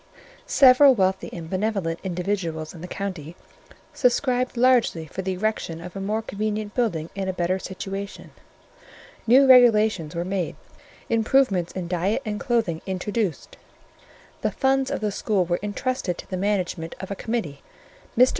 [0.47, 3.35] Several wealthy and benevolent individuals in the county
[3.93, 8.31] subscribed largely for the erection of a more convenient building in a better situation;
[9.27, 10.55] new regulations were made;
[11.07, 13.57] improvements in diet and clothing introduced;
[14.41, 17.61] the funds of the school were intrusted to the management of a committee.
[18.17, 18.29] Mr.